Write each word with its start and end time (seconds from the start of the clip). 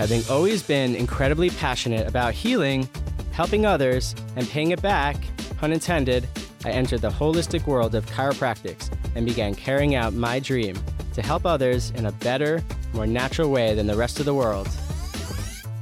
Having 0.00 0.22
always 0.30 0.62
been 0.62 0.96
incredibly 0.96 1.50
passionate 1.50 2.08
about 2.08 2.32
healing, 2.32 2.88
helping 3.32 3.66
others, 3.66 4.14
and 4.34 4.48
paying 4.48 4.70
it 4.70 4.80
back, 4.80 5.14
pun 5.58 5.74
intended, 5.74 6.26
I 6.64 6.70
entered 6.70 7.02
the 7.02 7.10
holistic 7.10 7.66
world 7.66 7.94
of 7.94 8.06
chiropractics 8.06 8.90
and 9.14 9.26
began 9.26 9.54
carrying 9.54 9.96
out 9.96 10.14
my 10.14 10.40
dream 10.40 10.78
to 11.12 11.20
help 11.20 11.44
others 11.44 11.90
in 11.96 12.06
a 12.06 12.12
better, 12.12 12.64
more 12.94 13.06
natural 13.06 13.50
way 13.50 13.74
than 13.74 13.86
the 13.86 13.94
rest 13.94 14.18
of 14.18 14.24
the 14.24 14.32
world. 14.32 14.70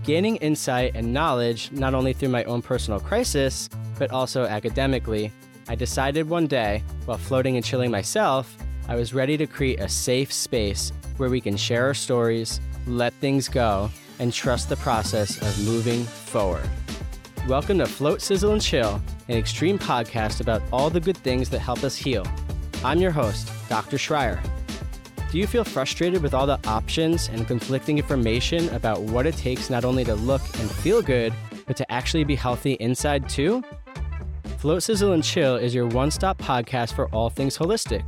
Gaining 0.02 0.35
insight 0.39 0.96
and 0.96 1.14
knowledge 1.14 1.71
not 1.71 1.94
only 1.94 2.12
through 2.12 2.30
my 2.30 2.43
own 2.43 2.61
personal 2.61 2.98
crisis, 2.98 3.71
but 4.00 4.11
also 4.11 4.46
academically, 4.46 5.30
I 5.68 5.76
decided 5.76 6.29
one 6.29 6.48
day, 6.48 6.82
while 7.04 7.18
floating 7.18 7.54
and 7.54 7.64
chilling 7.64 7.93
myself, 7.93 8.57
I 8.89 8.96
was 8.96 9.14
ready 9.14 9.36
to 9.36 9.46
create 9.46 9.79
a 9.79 9.89
safe 9.89 10.32
space 10.32 10.93
where 11.18 11.30
we 11.30 11.40
can 11.40 11.57
share 11.57 11.85
our 11.85 11.94
stories, 11.94 12.61
let 12.89 13.12
things 13.14 13.48
go, 13.48 13.90
and 14.18 14.32
trust 14.32 14.68
the 14.68 14.77
process 14.77 15.40
of 15.40 15.67
moving 15.67 16.04
forward. 16.04 16.68
Welcome 17.46 17.79
to 17.79 17.86
Float, 17.86 18.21
Sizzle, 18.21 18.53
and 18.53 18.63
Chill, 18.63 19.00
an 19.29 19.36
extreme 19.36 19.79
podcast 19.79 20.40
about 20.40 20.63
all 20.72 20.90
the 20.90 21.00
good 21.00 21.17
things 21.17 21.49
that 21.50 21.61
help 21.61 21.82
us 21.85 21.96
heal. 21.96 22.26
I'm 22.85 23.00
your 23.00 23.11
host, 23.11 23.50
Dr. 23.68 23.96
Schrier. 23.96 24.40
Do 25.31 25.39
you 25.39 25.46
feel 25.46 25.64
frustrated 25.64 26.23
with 26.23 26.35
all 26.35 26.46
the 26.46 26.59
options 26.67 27.29
and 27.29 27.46
conflicting 27.46 27.99
information 27.99 28.68
about 28.71 29.03
what 29.03 29.26
it 29.26 29.36
takes 29.36 29.68
not 29.68 29.85
only 29.85 30.04
to 30.04 30.14
look 30.14 30.43
and 30.59 30.71
feel 30.71 31.03
good, 31.03 31.32
but 31.67 31.76
to 31.76 31.93
actually 31.93 32.25
be 32.25 32.34
healthy 32.34 32.73
inside 32.75 33.28
too? 33.28 33.62
Float, 34.59 34.83
Sizzle, 34.83 35.12
and 35.12 35.23
Chill 35.23 35.56
is 35.56 35.75
your 35.75 35.87
one 35.87 36.11
stop 36.11 36.39
podcast 36.39 36.95
for 36.95 37.09
all 37.11 37.31
things 37.31 37.56
holistic. 37.56 38.05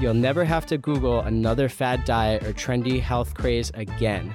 You'll 0.00 0.14
never 0.14 0.44
have 0.44 0.66
to 0.66 0.78
Google 0.78 1.20
another 1.20 1.68
fad 1.68 2.04
diet 2.04 2.42
or 2.44 2.52
trendy 2.52 3.00
health 3.00 3.34
craze 3.34 3.70
again, 3.74 4.34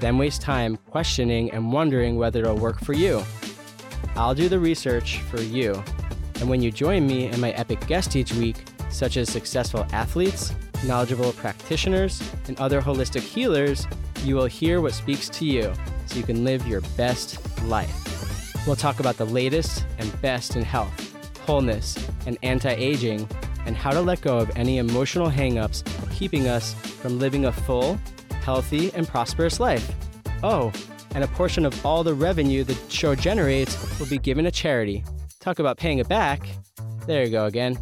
then 0.00 0.18
waste 0.18 0.40
time 0.40 0.76
questioning 0.76 1.50
and 1.50 1.72
wondering 1.72 2.16
whether 2.16 2.40
it'll 2.40 2.56
work 2.56 2.80
for 2.80 2.92
you. 2.92 3.22
I'll 4.16 4.34
do 4.34 4.48
the 4.48 4.58
research 4.58 5.20
for 5.22 5.40
you. 5.40 5.82
And 6.36 6.48
when 6.48 6.62
you 6.62 6.70
join 6.70 7.06
me 7.06 7.26
and 7.26 7.40
my 7.40 7.50
epic 7.52 7.86
guests 7.86 8.16
each 8.16 8.32
week, 8.34 8.64
such 8.90 9.16
as 9.16 9.30
successful 9.30 9.86
athletes, 9.92 10.54
knowledgeable 10.84 11.32
practitioners, 11.32 12.22
and 12.46 12.58
other 12.58 12.80
holistic 12.80 13.20
healers, 13.20 13.86
you 14.24 14.34
will 14.34 14.46
hear 14.46 14.80
what 14.80 14.94
speaks 14.94 15.28
to 15.28 15.44
you 15.44 15.72
so 16.06 16.16
you 16.16 16.22
can 16.22 16.44
live 16.44 16.66
your 16.66 16.80
best 16.96 17.38
life. 17.64 18.66
We'll 18.66 18.76
talk 18.76 19.00
about 19.00 19.16
the 19.16 19.26
latest 19.26 19.84
and 19.98 20.20
best 20.20 20.56
in 20.56 20.62
health, 20.62 21.38
wholeness, 21.40 21.96
and 22.26 22.38
anti 22.42 22.70
aging, 22.70 23.28
and 23.66 23.76
how 23.76 23.90
to 23.90 24.00
let 24.00 24.20
go 24.20 24.38
of 24.38 24.50
any 24.56 24.78
emotional 24.78 25.28
hangups 25.28 25.82
keeping 26.18 26.48
us 26.48 26.74
from 26.74 27.20
living 27.20 27.44
a 27.44 27.52
full, 27.52 27.96
healthy, 28.48 28.90
and 28.94 29.06
prosperous 29.06 29.60
life. 29.60 29.86
Oh, 30.42 30.72
and 31.14 31.22
a 31.22 31.28
portion 31.28 31.66
of 31.66 31.84
all 31.84 32.02
the 32.02 32.14
revenue 32.14 32.64
the 32.64 32.78
show 32.88 33.14
generates 33.14 33.76
will 33.98 34.06
be 34.06 34.16
given 34.16 34.46
to 34.46 34.50
charity. 34.50 35.04
Talk 35.38 35.58
about 35.58 35.76
paying 35.76 35.98
it 35.98 36.08
back. 36.08 36.40
There 37.06 37.22
you 37.22 37.30
go 37.30 37.44
again. 37.44 37.78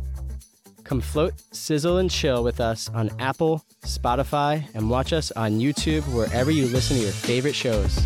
Come 0.82 1.00
float, 1.00 1.34
sizzle, 1.52 1.98
and 1.98 2.10
chill 2.10 2.42
with 2.42 2.60
us 2.60 2.90
on 2.90 3.10
Apple, 3.20 3.64
Spotify, 3.84 4.64
and 4.74 4.90
watch 4.90 5.12
us 5.12 5.30
on 5.32 5.60
YouTube 5.60 6.02
wherever 6.12 6.50
you 6.50 6.66
listen 6.66 6.96
to 6.96 7.02
your 7.04 7.12
favorite 7.12 7.54
shows. 7.54 8.04